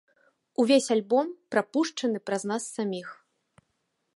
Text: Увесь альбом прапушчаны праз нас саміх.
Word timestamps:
Увесь 0.61 0.87
альбом 0.95 1.27
прапушчаны 1.55 2.23
праз 2.31 2.43
нас 2.53 2.63
саміх. 2.79 3.07